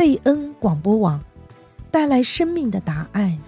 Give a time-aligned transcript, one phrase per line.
[0.00, 1.22] 贝恩广播网，
[1.90, 3.38] 带来生命的答案，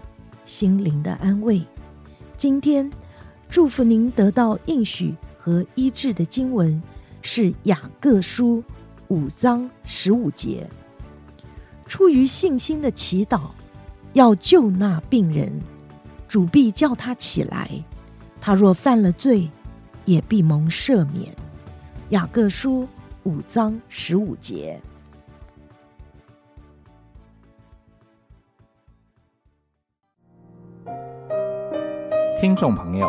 [0.44, 1.62] 心灵的安慰。
[2.36, 2.92] 今天
[3.48, 6.82] 祝福您得到应许和医治的经文
[7.22, 8.62] 是雅各书
[9.08, 10.68] 五章十五节。
[11.86, 13.40] 出于信心的祈祷，
[14.12, 15.50] 要救那病人，
[16.28, 17.82] 主必叫他起来。
[18.42, 19.48] 他若犯了罪，
[20.04, 21.34] 也必蒙赦免。
[22.10, 22.86] 雅各书
[23.22, 24.78] 五章十五节。
[32.42, 33.08] 听众朋友，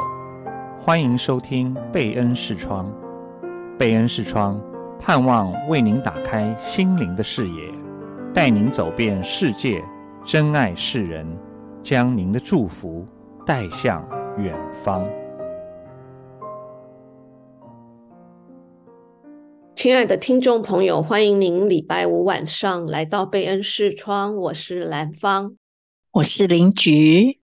[0.80, 2.86] 欢迎收听贝恩视窗。
[3.80, 4.62] 贝恩视窗
[5.00, 7.74] 盼望为您打开心灵的视野，
[8.32, 9.84] 带您走遍世界，
[10.24, 11.26] 珍爱世人，
[11.82, 13.08] 将您的祝福
[13.44, 15.04] 带向远方。
[19.74, 25.56] 亲爱的听众朋友，欢迎您礼拜五晚上来到贝恩视窗，我是兰芳，
[26.12, 27.43] 我是林菊。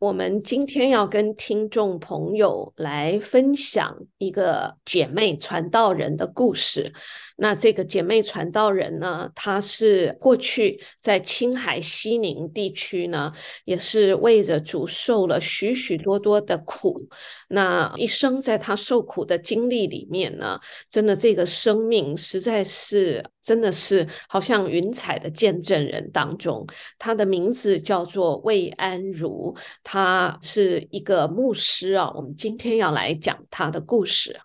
[0.00, 6.90] 我们今天要跟听众朋友来分享一个姐妹传道人的故事。
[7.36, 13.30] 那这个姐妹传道人呢，她是过去在青海西宁地区呢，
[13.66, 17.06] 也是为着主受了许许多多的苦。
[17.48, 26.66] 那一生在她受苦的经历里面呢，真的这个生命实在是，真的是好像云彩的见证人当中。
[26.98, 29.54] 她的名字叫做魏安如，
[29.92, 32.08] 他是一个牧师啊。
[32.14, 34.40] 我们今天要来讲他的故事。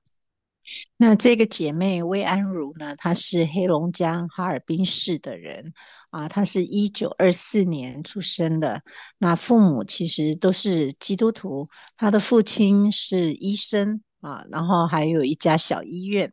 [0.98, 5.72] 那这个姐妹魏安如呢，她是黑龙江哈尔滨市的人
[6.10, 8.82] 啊，她是一九二四年出生的。
[9.20, 16.32] 那父母其实都是基督徒，她的父亲是医生啊，然后还有一家小医院。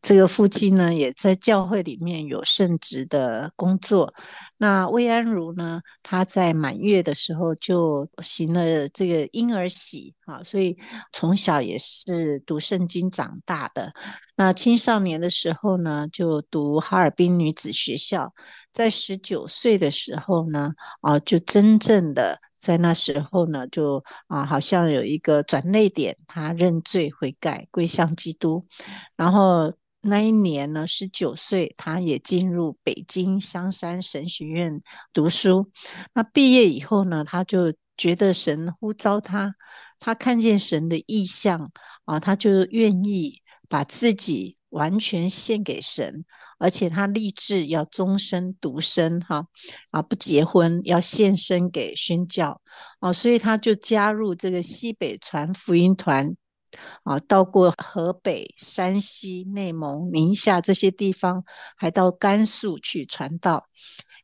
[0.00, 4.12] 这个父亲呢，也在教会里面有圣职的工作。
[4.58, 10.76] 那魏安如呢，她在满月的时候就行了这个婴儿洗啊，所以
[11.12, 13.92] 从小也是读圣经长大的。
[14.36, 18.32] 那青少年的时候呢，就读哈尔滨女子学校。
[18.74, 28.64] 在十九岁的时候呢，啊，就真正的在那时候呢，就啊，好像有一个转泪点，他认罪悔改，归向基督，
[29.16, 29.74] 然后。
[30.06, 34.82] 那一年呢，十九岁，他也进入北京香山神学院
[35.14, 35.70] 读书。
[36.12, 39.54] 那毕业以后呢，他就觉得神呼召他，
[39.98, 41.70] 他看见神的异象
[42.04, 46.24] 啊，他就愿意把自己完全献给神，
[46.58, 49.46] 而且他立志要终身独身哈
[49.90, 52.60] 啊，不结婚，要献身给宣教
[53.00, 56.36] 啊，所以他就加入这个西北传福音团。
[57.04, 61.44] 啊，到过河北、山西、内蒙、宁夏这些地方，
[61.76, 63.68] 还到甘肃去传道。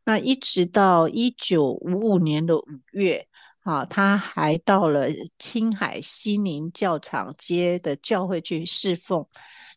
[0.05, 3.29] 那一直到一九五五年的五月，
[3.63, 5.07] 啊，他还到了
[5.39, 9.25] 青海西宁教场街的教会去侍奉。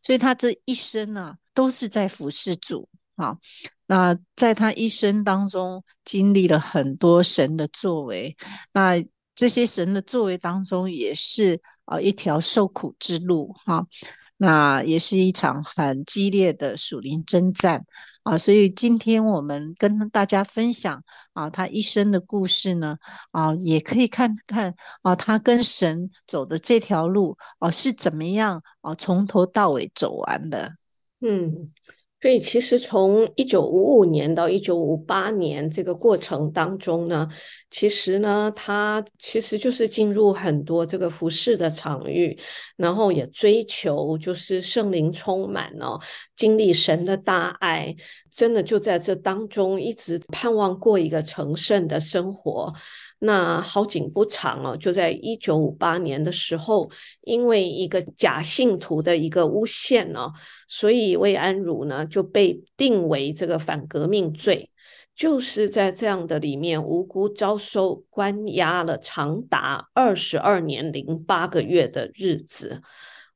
[0.04, 2.88] 所以他这一生呢、啊，都是在服侍主。
[3.16, 3.36] 啊，
[3.88, 8.36] 那在他一生当中，经历了很多神的作为。
[8.74, 9.04] 那
[9.34, 11.60] 这些神的作为当中，也是。
[11.86, 13.86] 啊，一条受苦之路哈，
[14.38, 17.86] 那也是一场很激烈的属灵征战
[18.24, 21.04] 啊，所以今天我们跟大家分享
[21.34, 22.98] 啊，他一生的故事呢
[23.32, 30.76] 啊，也可以看看啊，他跟神走的这条路啊是怎么样啊，从头到尾走完的，
[31.22, 31.72] 嗯。
[32.24, 37.28] 所以，其实从一九五五年到一九五八年这个过程当中呢，
[37.70, 42.40] 其实呢，他其实就是进入很多这个服事的场域，
[42.78, 46.00] 然后也追求就是圣灵充满哦，
[46.38, 47.94] 经历神的大爱，
[48.32, 52.74] 真的就在这当中一直盼望过一个成圣的生活。
[53.26, 56.92] 那好景不长哦，就在一九五八年的时候，
[57.22, 60.30] 因为一个假信徒的一个诬陷呢，
[60.68, 64.70] 所以魏安如呢就被定为这个反革命罪，
[65.16, 72.82] 就是在这样的里面无辜遭受关押了长达二十二年零八个月的日子。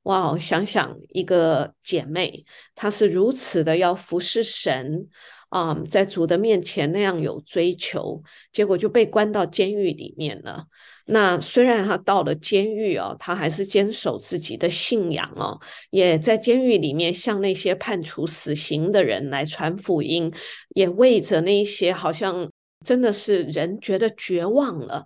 [0.04, 2.44] 哇，想想一个姐妹，
[2.76, 5.08] 她是如此的要服侍神。
[5.50, 8.22] 啊在主的面前那样有追求，
[8.52, 10.66] 结果就被关到监狱里面了。
[11.10, 15.58] 那虽然他到了监狱哦，他还是坚守自己的信仰哦，
[15.90, 20.30] 也在监狱里面向那些判处死刑的人来传福音，
[20.76, 22.52] 也为着那些好像
[22.86, 25.06] 真的是人觉得绝望了。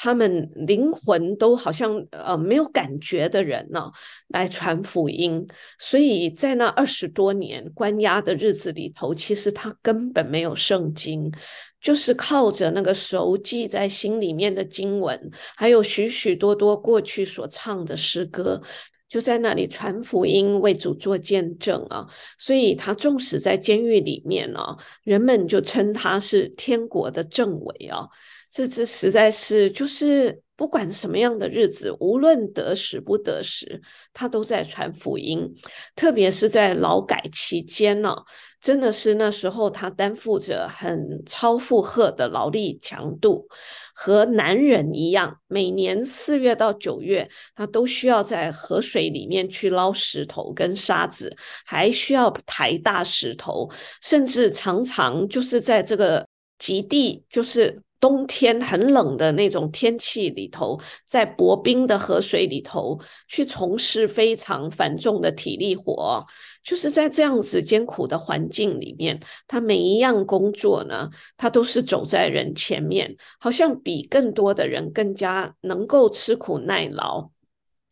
[0.00, 3.90] 他们灵魂都好像呃没有感觉的人呢，
[4.28, 5.44] 来传福音，
[5.76, 11.32] 所以在那二十多年关押的日子里头，其实他根本没有圣经，
[11.80, 18.62] 就是靠着那个熟记在心里面的经文，还有许许多多过去所唱的诗歌，
[19.08, 22.06] 就在那里传福音，为主做见证啊。
[22.38, 24.60] 所以他纵使在监狱里面呢，
[25.02, 28.06] 人们就称他是天国的政委啊。
[28.50, 33.80] 这这实在是就是不管什么样的日子，无论得时不得时，
[34.12, 35.48] 他都在传福音。
[35.94, 38.16] 特别是在劳改期间呢，
[38.60, 43.46] 真的是那时候他担负着很超负荷的劳力强度，
[43.94, 51.32] 和男人一样，每年四月到九月，他都需要在河水里面去捞石头跟沙子，
[51.64, 53.70] 还需要抬大石头，
[54.02, 56.26] 甚至常常就是在这个
[56.58, 57.80] 极地，就是。
[58.00, 66.24] 冬天很冷的那种天气里头，在薄冰的河水里头去从事非常繁重的体力活，
[66.62, 77.30] 就是在这样子艰苦的环境里面，他每一样工作呢，他都是走在人前面，好像比更多的人更加能够吃苦耐劳，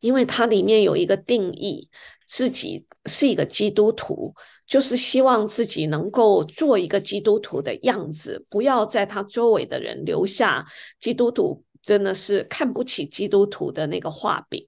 [0.00, 1.88] 因为它里面有一个定义。
[2.26, 4.34] 自己是一个基督徒，
[4.67, 10.67] 就是希望自己能够做一个基督徒的样子，不要在他周围的人留下
[10.99, 14.67] 基督徒真的是看不起基督徒的那个画饼。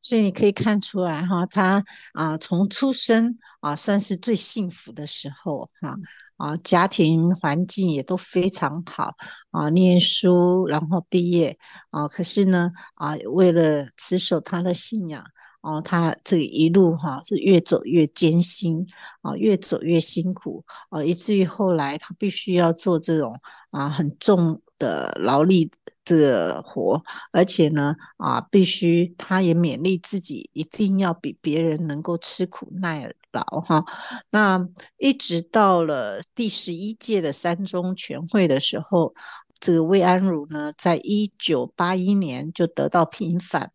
[0.00, 1.84] 所以你可以看出来哈，他
[2.14, 5.96] 啊从出生啊算是最幸福的时候哈
[6.38, 9.12] 啊，家庭环境也都非常好
[9.50, 11.56] 啊，念书然后毕业
[11.90, 15.24] 啊，可是呢啊为了持守他的信仰。
[15.62, 18.86] 哦，他这一路哈、是越走越艰辛
[19.22, 23.34] 啊，越走越辛苦啊，以至于后来他必须要做这种
[23.70, 25.70] 啊很重的劳力
[26.04, 27.00] 的活，
[27.30, 33.84] 而且呢啊，必须他也勉励自己一定要比别人能够吃苦耐劳哈、
[34.30, 34.68] 那
[34.98, 39.14] 一直到了第十一届的三中全会的时候。
[39.62, 43.70] 这个魏安如呢，在一九八一年就得到平反，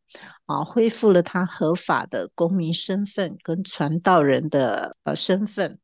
[0.45, 5.79] 啊，恢复了他合法的公民身份跟传道人的呃身份。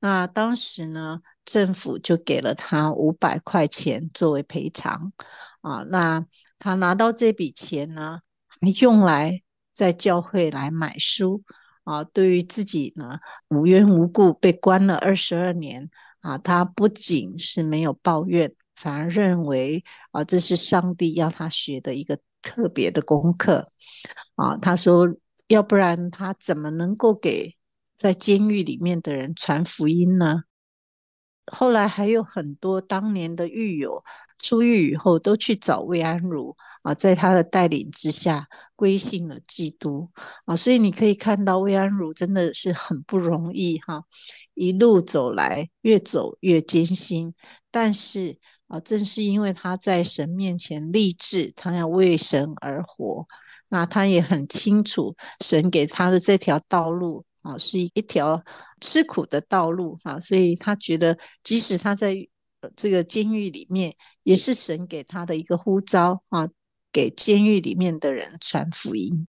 [0.00, 5.12] 那当时呢，政府就给了他五百块钱作为赔偿，
[5.60, 6.26] 啊，那
[6.58, 8.18] 他拿到这笔钱呢，
[8.48, 9.40] 还用来
[9.72, 11.44] 在教会来买书，
[11.84, 13.20] 啊，对于自己呢
[13.50, 15.88] 无缘无故被关了二十二年，
[16.22, 18.52] 啊，他不仅是没有抱怨。
[18.74, 23.66] 反而认为啊，这是上帝要他学的一个特别的功课
[24.34, 24.56] 啊。
[24.56, 25.08] 他说，
[25.46, 27.56] 要不然他怎么能够给
[27.96, 30.42] 在监狱里面的人传福音呢？
[31.46, 34.02] 后来还有很多当年的狱友
[34.38, 40.10] 出狱以后，都去找魏安如啊，在他的带领之下归信了基督
[40.46, 40.56] 啊。
[40.56, 44.02] 所以你可以看到魏安如真的是很不容易哈，
[44.54, 47.32] 一路走来越走越艰辛，
[47.70, 48.38] 但是。
[48.74, 53.24] 啊，正是因为他在神面前立志，他要为神而活，
[53.68, 58.42] 那他也很清楚神给他的这条道路啊，是一条
[58.80, 62.16] 吃苦的道路啊，所以他觉得即使他在
[62.74, 63.94] 这个监狱里面，
[64.24, 66.48] 也是神给他的一个呼召啊，
[66.90, 69.28] 给监狱里面的人传福音。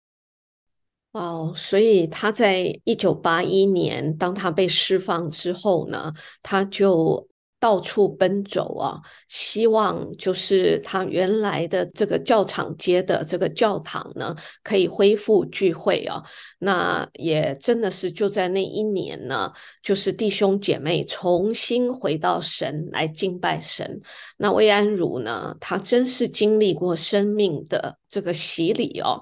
[1.14, 6.14] 哦，所以他在一九八一年，当他被释放之后呢，
[6.44, 7.28] 他就。
[7.62, 9.00] 到处奔走啊，
[9.30, 16.24] 希望就是他原来的这个教场街的这个教堂呢，可以恢复聚会啊。
[16.58, 19.54] 那也真的是就在那一年呢，
[19.84, 24.02] 就是弟兄姐妹重新回到神来敬拜神。
[24.38, 29.22] 那魏安如呢，他真是经历过生命的这个洗礼哦。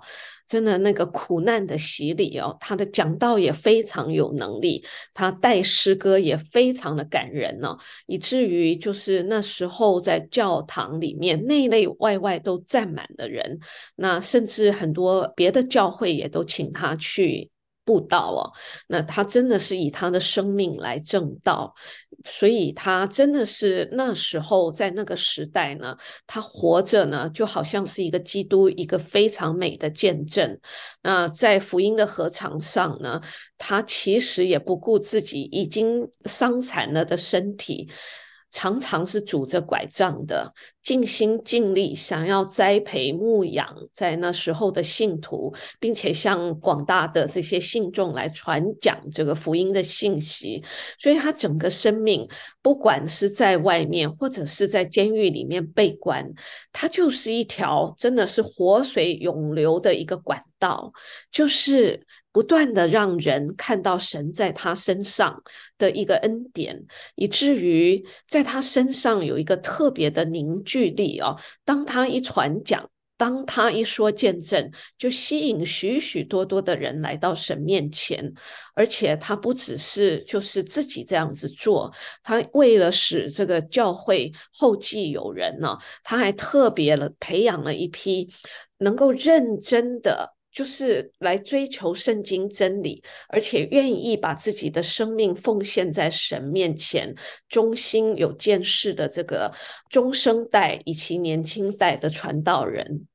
[0.50, 7.78] 真的那个苦难的洗礼哦，他的讲道也非常有能力，他带诗歌也非常的感人、哦，
[8.08, 13.60] 以至于就是那时候在教堂里面内内外外都站满了人，
[13.96, 17.52] 那甚至很多别的教会也都请他去。
[17.86, 18.46] 布道哦，
[18.88, 21.74] 那他真的是以他的生命来证道，
[22.26, 25.98] 所以他真的是那时候在那个时代呢，
[26.28, 30.60] 他活着呢，就好像是一个基督，一个非常美的见证。
[31.02, 33.22] 那在福音的合场上呢，
[33.58, 37.90] 他其实也不顾自己已经伤残了的身体。
[38.52, 40.52] 常常是拄着拐杖的，
[40.82, 50.64] 尽心尽力想要栽培牧养在那时候的信徒，并且向广大的这些信众来传讲这个福音的信息。
[51.02, 52.28] 所以他整个生命，
[52.62, 56.28] 不管是在外面或者是在监狱里面被关，
[56.72, 60.92] 他就是一条真的是活水涌流的一个管道，
[61.32, 62.06] 就是。
[62.40, 65.44] 不断的让人看到神在他身上
[65.78, 66.82] 的一个恩典，
[67.16, 71.38] 以至于在他身上有一个特别的凝聚力哦。
[71.66, 78.34] 当他一传讲，当他一说见证，就吸引许许多多的人来到神面前。
[78.74, 81.92] 而且他不只是就是自己这样子做，
[82.24, 88.30] 他为了使这个教会后继有人呢，他还特别了培养了一批
[88.78, 90.38] 能够认真的。
[90.52, 97.14] 就是来追求圣经真理，而且愿意把自己的生命奉献在神面前，
[97.48, 99.54] 忠心有见识的这个
[99.90, 103.08] 中生代以及年轻代的传道人。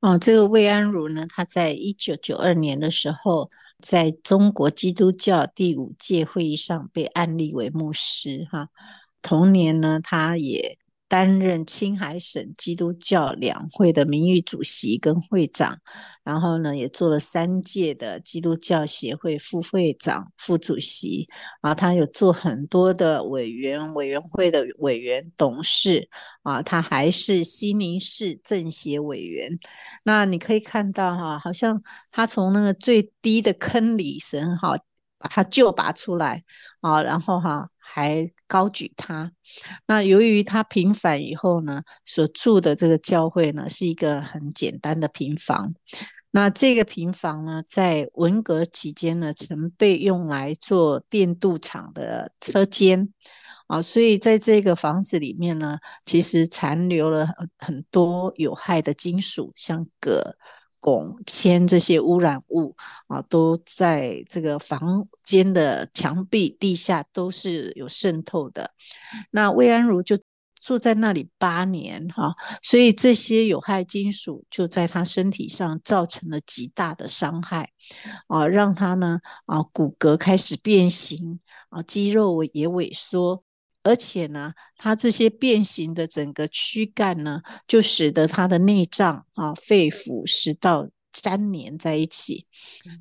[0.00, 8.46] 哦，这个魏安如呢，他在一九九二年的时候，在中国基督教第五届会议上被按立为牧师。
[8.50, 8.68] 哈，
[9.20, 10.78] 同年呢，他也。
[11.12, 15.76] 担任青海省基督教两会的名誉主席跟会长，
[16.24, 21.28] 然后呢，也做了三届的基督教协会副会长、副主席
[21.60, 21.74] 啊。
[21.74, 26.08] 他有做很多的委员、委员会的委员、董事
[26.44, 26.62] 啊。
[26.62, 29.58] 他还是西宁市政协委员。
[30.04, 34.78] 那你可以看到哈，好像他从那个最低的坑里，神哈
[35.18, 36.42] 把他救拔出来
[36.80, 37.68] 啊，然后哈。
[37.94, 39.32] 还高举他。
[39.86, 45.74] 那由于他平反以后呢，所住的这个教会呢，是一个很简单的平房。
[46.30, 53.12] 那这个平房呢，在文革期间呢，曾被用来做电镀厂的车间
[53.66, 60.34] 啊，所以在这个房子里面呢，其实残留了很多有害的金属，像铬。
[60.82, 62.74] 汞、铅这些污染物
[63.06, 68.72] 啊，都在这个房间的墙壁、地下都是有渗透的。
[69.30, 70.18] 那魏安如就
[70.60, 77.70] 住在那里八年哈，所以这些有害金属就在他身体上造成了极大的伤害
[78.26, 83.44] 啊，让他呢啊骨骼开始变形啊，肌肉也萎缩。
[83.82, 92.46] 而且呢，它这些变形的整个躯干呢，就使得它的内脏啊、肺腑、食道粘连在一起，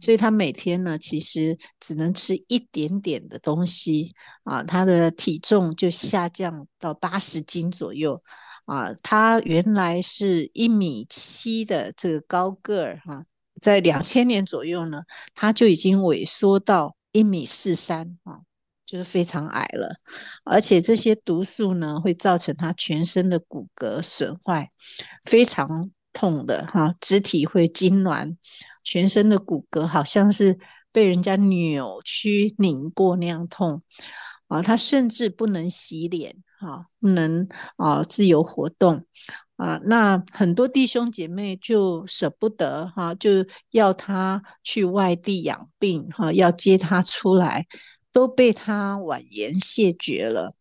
[0.02, 8.22] 所以它每天呢，其实只能吃一点点的东西啊，它的体重就下降到八十斤左右
[8.66, 8.92] 啊。
[9.02, 13.24] 他原来是一米七的这个高个儿哈，
[13.62, 18.40] 在两千年左右呢，他就已经萎缩到一米四三啊。
[18.92, 19.88] 就是非常矮了，
[20.44, 24.70] 而且这些毒素呢，会造成他全身的骨骼损坏，
[25.24, 28.36] 非常痛的哈，肢体会痉挛，
[28.84, 30.60] 全身的骨骼好像是
[30.92, 33.82] 被人家扭曲拧过那样痛
[34.50, 39.06] 啊，他甚至不能洗脸哈，不能啊自由活动
[39.56, 43.30] 啊，那很多弟兄姐妹就舍不得哈，就
[43.70, 47.66] 要他去外地养病哈，要接他出来。
[48.12, 50.56] 都被他婉言谢绝了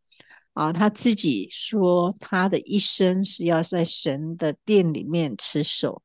[0.53, 0.73] 啊！
[0.73, 6.03] 他自己说，他的一生是要在神的殿里面持守，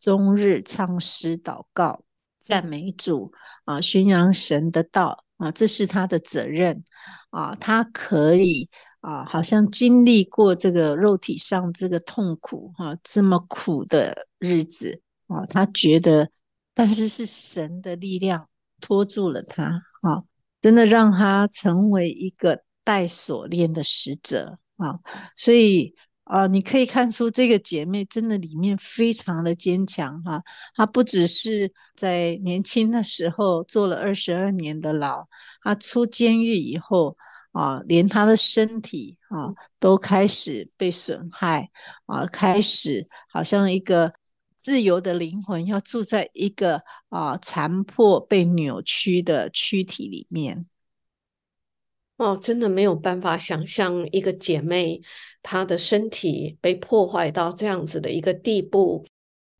[0.00, 2.04] 终日唱诗祷告、
[2.40, 3.32] 赞美主
[3.64, 6.82] 啊，宣扬神的道啊，这是他的责任
[7.30, 7.54] 啊！
[7.56, 8.68] 他可以
[9.00, 16.30] 啊，好像经历过这个肉体上这个痛苦哈、啊，这么苦的日子啊，他觉得，
[16.74, 18.48] 但是是神的力量
[18.80, 20.24] 拖住了他啊。
[20.60, 24.98] 真的让他成为一个带锁链的使者啊！
[25.36, 30.42] 所以啊，你可以看出这个姐妹真的里面非常的坚强哈。
[30.74, 35.26] 她不只是在年轻的时候坐了二十二年的牢，
[35.62, 37.16] 她出监狱以后
[37.52, 41.70] 啊，连她的身体啊都开始被损害
[42.06, 44.12] 啊，开始好像一个。
[44.58, 50.60] 自由的灵魂要住在一个啊残破、被扭曲的躯体里面。
[52.16, 55.00] 哦，真的没有办法想象一个姐妹，
[55.40, 59.06] 她的身体被破坏到这样子的一个地步，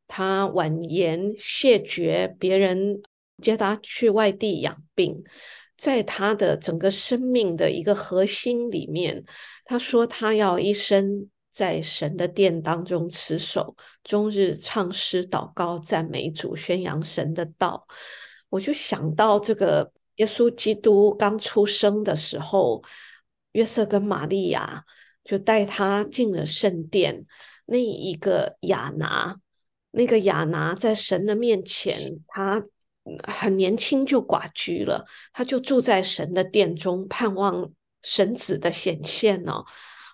[0.09, 3.01] 她婉言谢绝别人
[3.41, 5.23] 接她去外地养病，
[5.77, 9.25] 在她的整个生命的一个核心里面，
[9.65, 11.31] 她说她要一生。
[11.59, 13.75] 在神的殿当中持守，
[14.05, 17.85] 终日唱诗祷告赞美主，宣扬神的道。
[18.49, 22.81] 我就想到这个耶稣基督刚出生的时候，
[23.51, 24.85] 约瑟跟玛利亚
[25.25, 27.27] 就带他进了圣殿。
[27.67, 29.35] 那一个亚拿，
[29.91, 32.63] 那个亚拿在神的面前，他
[33.25, 37.69] 很年轻就寡居了，他就住在神的殿中，盼望
[38.05, 39.65] 神子的显现哦。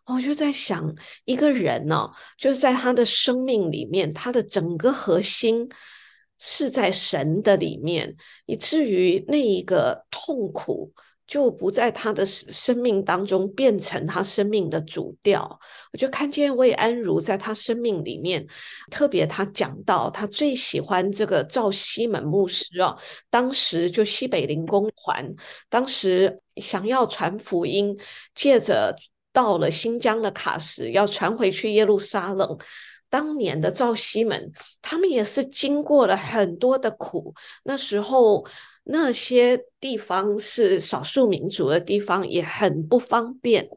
[0.07, 0.95] 我就在想，
[1.25, 5.67] 一个人呢、哦，就是在他的生命里面，他的整个核心
[6.39, 10.93] 是在神的里面，以至于那一个痛苦
[11.27, 15.59] 就不在他的生命当中变成他生命的主调。
[15.91, 18.47] 我就看见魏安如在他生命里面，
[18.91, 22.95] 特别他讲到他最喜欢这个赵西门牧师哦，
[23.31, 25.35] 当时就西北灵工团，
[25.71, 27.97] 当时想要传福音，
[28.35, 28.95] 借着。
[29.35, 32.57] 到了新疆的喀什，要传回去耶路撒冷。
[33.11, 34.51] 当年的赵西门，
[34.81, 37.35] 他们也是经过了很多的苦。
[37.65, 38.47] 那时候
[38.85, 43.69] 那些地方是少数民族的地方，也很不方便。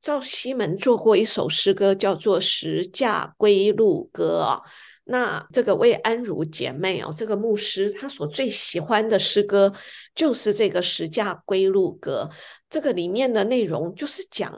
[0.00, 4.60] 赵西门做过一首诗歌，叫做《十架归路歌》。
[5.06, 9.72] 那这个魏安如姐妹哦，这个牧师他所最喜欢的诗歌
[10.14, 12.28] 就是这个《十架归路歌》。
[12.74, 14.52] 这个里面的内容就是讲，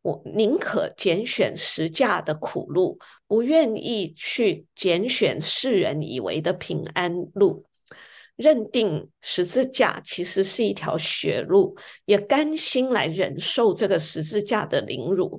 [0.00, 7.66] 我宁可拣选十架的苦路，不愿意去拣选世人以为的平安路。
[8.36, 15.38] 认定十字架其实是一条血路，也甘心来忍受这个十字架的凌辱。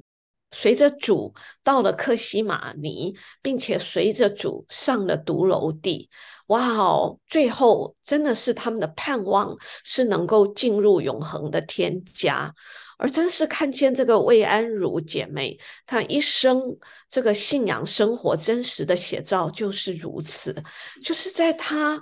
[0.51, 6.09] 随着主到了克西马尼，并且随着主上了独楼地，
[6.47, 7.19] 哇哦！
[7.27, 12.53] 最后真的是他们的盼望是能够进入永恒的天家，
[12.97, 16.61] 而真是看见这个魏安如姐妹，她一生
[17.07, 20.55] 这个信仰生活真实的写照就是如此，
[21.03, 22.01] 就是在她。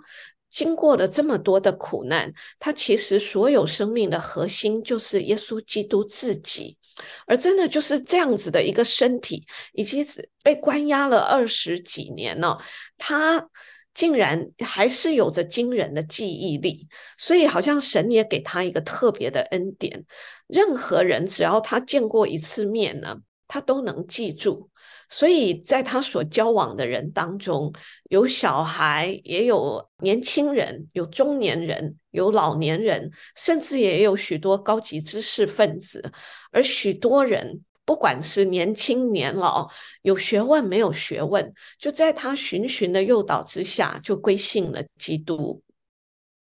[0.49, 6.77] 经过了这么多的苦难，他其实所有生命的核心就是耶稣基督自己，
[7.25, 10.05] 而真的就是这样子的一个身体，以及
[10.43, 12.57] 被关押了二十几年呢，
[12.97, 13.49] 他
[13.93, 16.87] 竟然还是有着惊人的记忆力，
[17.17, 20.05] 所以好像神也给他一个特别的恩典，
[20.47, 24.69] 任何人只要他见过一次面呢，他都能记住。
[25.09, 27.71] 所以在他所交往的人当中，
[28.09, 36.11] 有小孩，也有年轻人，有中年人，有老年人，甚至也有许多高级知识分子。
[36.51, 39.69] 而许多人，不管是年轻年老，
[40.01, 45.61] 有学问没有学问，就在他循循的诱导之下，就归信了基督。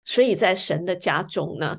[0.06, 1.78] 所以在神的家中呢，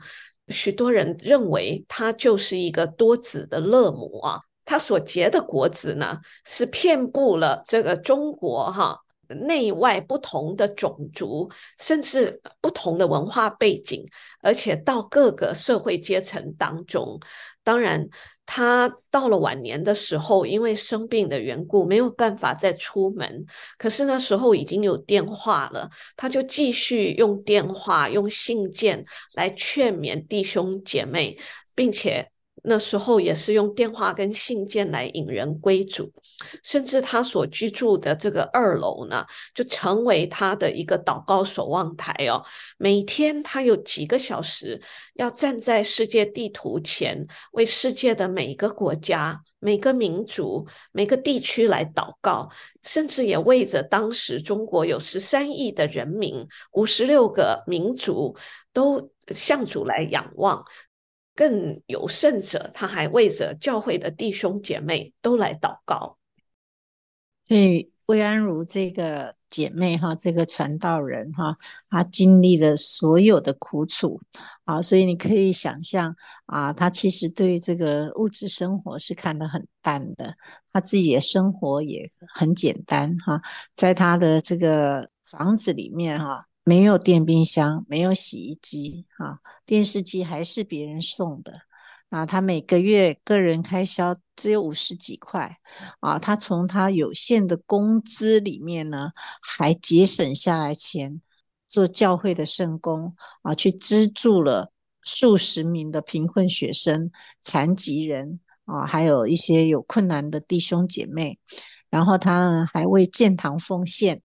[0.48, 4.40] 许多人认为他就是一个多子的乐母啊。
[4.64, 8.98] 他所结的果子呢，是遍布了这个中国哈
[9.28, 14.06] 内外不同的种族，甚至不同的文化背景，
[14.42, 17.18] 而且到各个社会阶层当中。
[17.62, 18.06] 当然，
[18.44, 23.46] 他到了晚年的时候，因为生病的缘故，没有办法再出门。
[23.78, 29.02] 可是那时候已经有电话了，他就继续用电话、用信件
[29.36, 31.38] 来劝勉弟兄姐妹，
[31.74, 32.30] 并且。
[32.66, 36.10] 那时候也是用电话跟信件来引人归主，
[36.62, 39.22] 甚至他所居住的这个二楼呢，
[39.54, 42.42] 就成为他的一个祷告守望台哦。
[42.78, 44.80] 每天他有几个小时
[45.16, 52.48] 要站在世界地图前，为世界的每个国家、每个民族、每个地区来祷告，
[52.82, 58.34] 甚至也为着当时中国有十三亿的人民、五十六个民族
[58.72, 60.64] 都向主来仰望。
[61.34, 66.16] 更有甚者，他还为着教会的弟兄姐妹都来祷告。
[67.46, 71.56] 所以魏安如这个姐妹哈，这个传道人哈，
[71.90, 74.20] 她经历了所有的苦楚
[74.64, 76.14] 啊，所以你可以想象
[76.46, 80.36] 啊，她其实对这个物质生活是看得很淡的，
[80.72, 83.42] 她自己的生活也很简单哈，
[83.74, 86.46] 在她的这个房子里面哈。
[86.64, 91.60] 没有电冰箱，没有洗衣机，啊，电视机还是别人送的。
[92.08, 95.56] 啊，他每个月个人开销只有五十几块，
[96.00, 99.10] 啊，他从他有限的工资里面呢，
[99.42, 101.20] 还节省下来钱
[101.68, 104.70] 做教会的圣工，啊，去资助了
[105.02, 107.10] 数十名的贫困学生、
[107.42, 111.38] 残疾人，啊，还有一些有困难的弟兄姐妹。
[111.90, 114.22] 然后他呢，还为建堂奉献。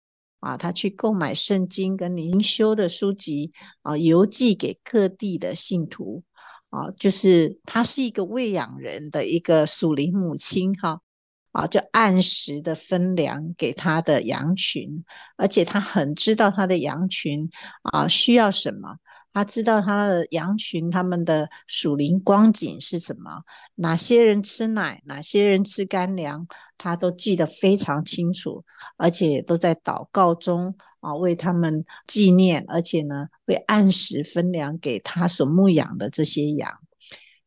[0.45, 6.23] 啊，他去购买圣经跟灵修的书籍啊，邮寄给各地的信徒
[6.69, 11.01] 啊，就是他是一个喂养人的一个属灵母亲哈
[11.53, 15.03] 啊，就按时的分粮给他的羊群，
[15.39, 17.49] 而且他很知道他的羊群
[17.83, 18.99] 啊需要什么
[19.35, 23.43] 他知道他的羊群他们的属灵光景是什么，
[23.75, 26.47] 哪些人吃奶，哪些人吃干粮，
[26.79, 28.65] 他都记得非常清楚，
[28.97, 36.71] 而且都在祷告中啊为他们纪念，而且呢会按时分粮给他所牧养的这些羊。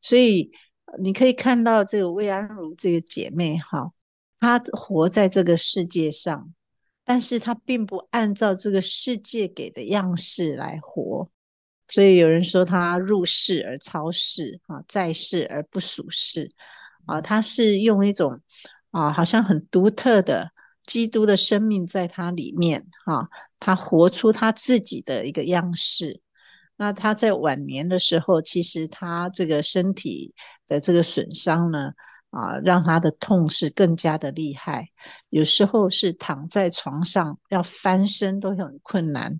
[0.01, 0.51] 所以
[0.99, 3.91] 你可以看到这个魏安如这个姐妹哈，
[4.39, 6.53] 她活在这个世界上。
[7.09, 11.29] 但是他并不按照这个世界给的样式来活，
[11.87, 16.49] 所以有人说他入世而超世啊，在世而不属世
[17.05, 17.21] 啊。
[17.21, 18.39] 他是用一种
[18.91, 20.51] 啊，好像很独特的
[20.85, 23.27] 基督的生命在他里面啊，
[23.59, 26.21] 他活出他自己的一个样式。
[26.75, 30.33] 那他在晚年的时候，其实他这个身体
[30.67, 31.91] 的这个损伤呢，
[32.29, 34.89] 啊，让他的痛是更加的厉害，
[35.29, 39.39] 有时候是躺在床上要翻身都很困难。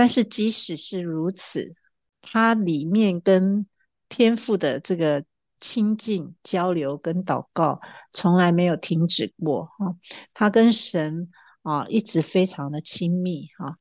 [0.00, 1.74] 但是即使是如此，
[2.22, 3.66] 他里面跟
[4.08, 5.22] 天父的这个
[5.58, 7.78] 亲近交流跟祷告
[8.10, 9.92] 从来没有停止过啊。
[10.32, 13.76] 他跟神啊一直非常的亲密啊，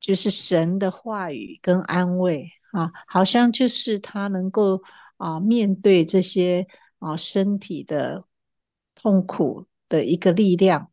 [0.00, 4.82] 就是神的话语跟安慰啊，好像就是他能够
[5.18, 6.66] 啊面对这些。
[7.00, 8.24] 啊，身体的
[8.96, 10.90] 痛苦的一个力量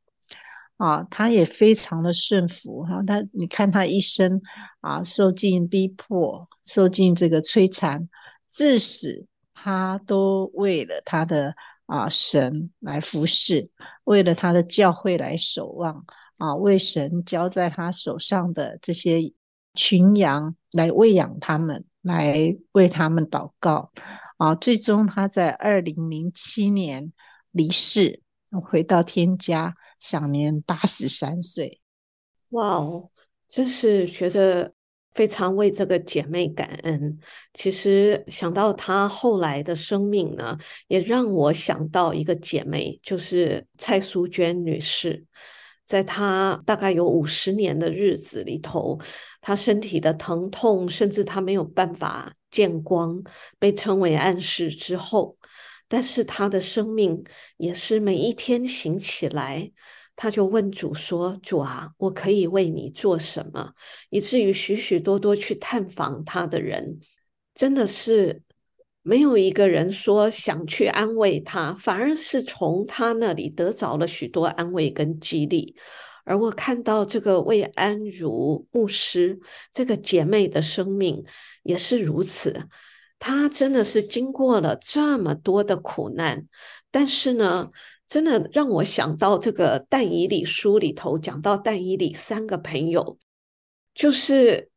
[0.78, 3.02] 啊，他也非常的顺服哈。
[3.08, 4.42] 他你看他一生
[4.82, 8.10] 啊，受尽逼迫，受尽这个摧残，
[8.50, 13.70] 至死他都为了他的啊神来服侍，
[14.04, 16.06] 为了他的教会来守望
[16.40, 19.34] 啊，为神交在他手上的这些
[19.74, 23.92] 群羊来喂养他们，来为他们祷告。
[24.38, 27.14] 啊，最终他在二零零七年
[27.52, 28.22] 离世，
[28.70, 29.74] 回到天家，
[30.06, 31.82] 享年八十三岁。
[32.50, 33.10] 哇哦，
[33.48, 34.72] 真是觉得
[35.14, 37.18] 非常为这个姐妹感恩。
[37.54, 40.56] 其实想到她后来的生命呢，
[40.88, 45.26] 也让我想到一个姐妹，就是蔡淑娟女士。
[45.86, 49.00] 在她大概有五十年的日子里头，
[49.42, 53.22] 她身体的疼痛，甚至她没有办法见光，
[53.60, 55.38] 被称为暗示之后，
[55.88, 57.24] 但是她的生命
[57.58, 59.72] 也是每一天醒起来，
[60.16, 63.74] 他就问主说：“主啊，我可以为你做什么？”
[64.10, 67.00] 以至于许许多多去探访她的人，
[67.54, 68.42] 真的是。
[69.08, 75.76] 没有一个人说想去安慰他，反而是从他那里得着了许多安慰跟激励。
[76.24, 79.40] 而我看到这个魏安如牧师
[79.72, 81.24] 这个姐妹的生命
[81.62, 82.68] 也是如此，
[83.20, 86.48] 她真的是经过了这么多的苦难，
[86.90, 87.70] 但是呢，
[88.08, 93.18] 真的让我想到这个但以理书里头讲到但以理三个朋友，
[93.94, 94.70] 就是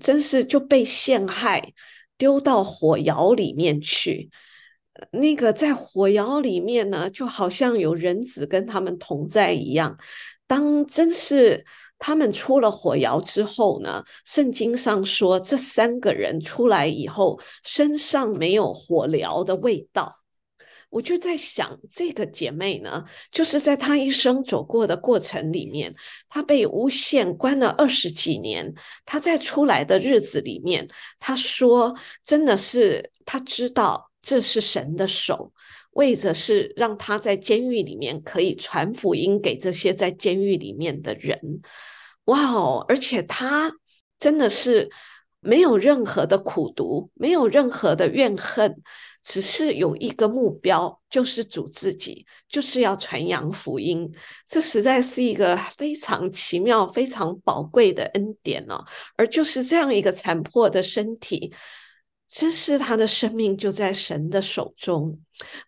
[0.00, 1.72] 真是就被陷害。
[2.18, 4.30] 丢到火窑里面去，
[5.10, 9.98] 那个在火窑里面呢，就好像有人子跟他们同在一样。
[10.46, 11.62] 当真是
[11.98, 20.20] 他们出了火窑之后呢，圣经上说这三个人出来以后，身上没有火燎的味道。
[20.88, 25.94] 我就在想，这个姐妹呢，就是在她一生走过的过程里面，
[26.28, 28.72] 她被诬陷关了二十几年。
[29.04, 30.86] 她在出来的日子里面，
[31.18, 31.94] 她说
[32.24, 35.52] ：“真的是，她知道这是神的手，
[35.90, 41.60] 为着是让她在监狱里面可以传福音给这些在监狱里面的人。”
[42.26, 42.84] 哇哦！
[42.88, 43.70] 而且她
[44.18, 44.90] 真的是
[45.40, 48.82] 没有任何的苦读，没有任何的怨恨。
[49.28, 54.08] 只是有一个目标，就是主自己，就是要传扬福音。
[54.46, 58.84] 这实在是一个非常奇妙、非常宝贵的恩典哦。
[59.16, 61.52] 而就是这样一个残破的身体，
[62.28, 65.18] 真是他的生命就在神的手中，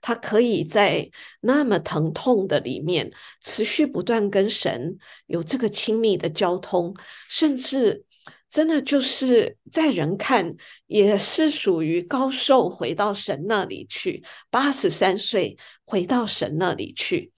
[0.01, 3.11] 他可以在那么疼痛的里面，
[3.43, 6.95] 持续不断跟神有这个亲密的交通，
[7.29, 8.05] 甚至。
[8.49, 10.57] 真的就是在人看
[10.87, 17.33] 也是属于高寿，回到神那里去，八十三岁回到神那里去。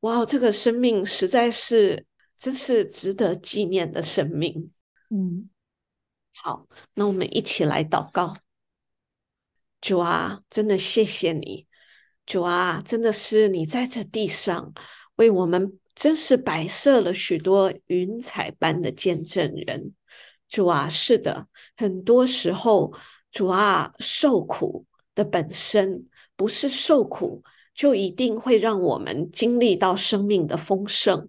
[0.00, 2.06] 哇，这个生命实在是
[2.38, 4.70] 真是值得纪念的生命。
[5.10, 5.50] 嗯，
[6.34, 8.36] 好，那我们一起来祷告。
[9.80, 11.66] 主啊，真的谢谢你，
[12.24, 14.72] 主啊，真的是你在这地上
[15.16, 19.92] 为我们真是摆设了许多云彩般的见证人。
[20.50, 22.92] 主啊，是的，很多时候，
[23.30, 24.84] 主啊，受苦
[25.14, 31.28] 的本身不是受苦，就一定会让我们经历到生命的丰盛。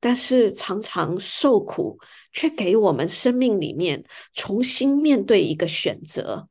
[0.00, 1.98] 但是常常受苦，
[2.32, 4.04] 却给我们生命里面
[4.34, 6.48] 重新面对一个选择。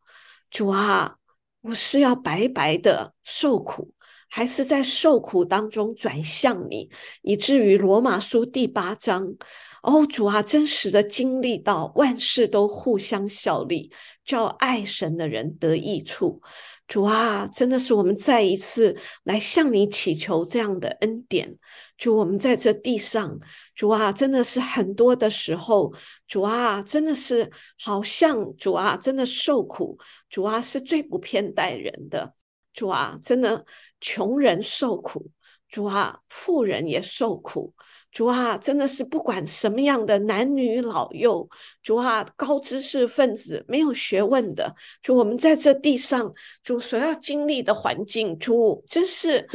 [0.50, 1.18] 主啊，
[1.62, 3.94] 我是要白白的受苦，
[4.30, 6.90] 还是在受苦当中转向你，
[7.22, 9.36] 以至于罗马书第八章，
[9.84, 13.92] 哦，主啊，真实的经历到万事都互相效力，
[14.26, 16.42] 叫爱神的人得益处。
[16.88, 21.58] 主啊，真的是我们再一次来向你祈求这样的恩典。
[21.98, 23.38] 主，我们在这地上，
[23.76, 25.94] 主啊，真的是很多的时候，
[26.28, 29.98] 主啊，真的是好像主啊，真的受苦，
[30.30, 32.34] 主啊，是最不偏待人的。
[32.74, 33.66] 主啊，真的
[34.00, 35.30] 穷人受苦，
[35.70, 37.74] 主啊，富人也受苦。
[38.10, 41.48] 主啊，真的是不管什么样的男女老幼，
[41.84, 46.34] 主啊，高知识分子、没有学问的，主，我们在这地上，
[46.64, 49.48] 主所要经历的环境，主真是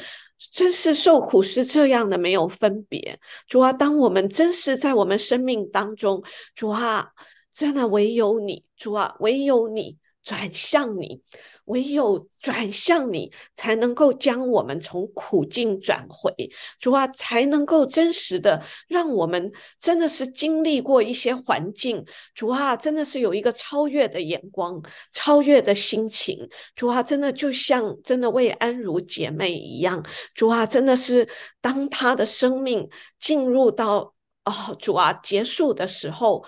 [0.52, 3.18] 真是受苦是这样的，没有分别。
[3.48, 6.22] 主啊，当我们真是在我们生命当中，
[6.54, 7.08] 主啊，
[7.50, 11.22] 真的唯有你，主啊，唯有你转向你。
[11.66, 16.34] 唯有转向你，才能够将我们从苦境转回。
[16.80, 22.04] 主啊，才能够真实的让我们真的是经历过一些环境。
[22.34, 24.82] 主啊，真的是有一个超越的眼光，
[25.12, 26.36] 超越的心情。
[26.74, 30.04] 主啊，真的就像真的为安如姐妹一样。
[30.34, 31.26] 主啊，真的是
[31.60, 34.12] 当她的生命进入到
[34.44, 36.44] 哦，主啊，结束的时候。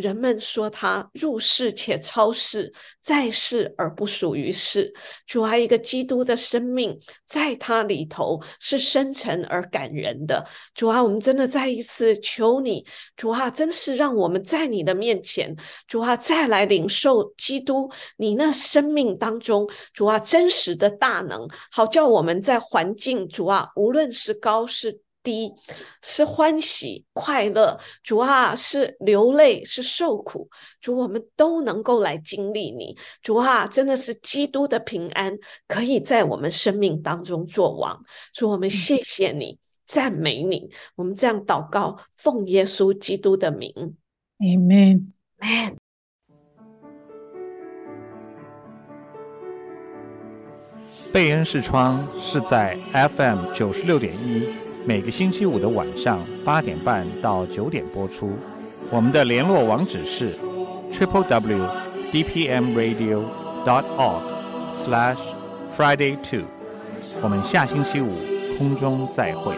[0.00, 4.92] 人们说他入世且超世，在世而不属于世。
[5.26, 10.44] 主啊，一个基督的生命在他里头是深沉而感人的。
[10.74, 12.84] 主啊，我们真的再一次求你，
[13.16, 15.54] 主啊，真是让我们在你的面前，
[15.86, 25.00] 主啊，再来领受基督你那生命当中，主啊，真实的大能，好叫我们在环境，主啊，无论是高是。
[25.22, 25.52] 低
[26.02, 30.48] 是欢喜快乐，主啊，是流泪是受苦，
[30.80, 35.36] 主，我们都能够来经历你，主啊，真的是基督的平安
[35.68, 38.02] 可以在我们生命当中作王，
[38.32, 43.72] 主，我们谢谢你，赞美你，我们这样祷告，奉耶稣基督的名
[44.38, 45.12] ，Amen。
[45.40, 45.76] Amen。
[51.12, 54.69] 贝恩视窗是在 FM 九十六点一。
[54.86, 58.36] 每个星期五的晚上八点半到九点播出。
[58.90, 60.32] 我们的联络网址是
[60.90, 61.68] triple w
[62.10, 63.22] d p m radio
[63.64, 64.22] dot org
[64.72, 65.18] slash
[65.76, 66.44] friday two。
[67.22, 68.08] 我们下星期五
[68.56, 69.54] 空中再会。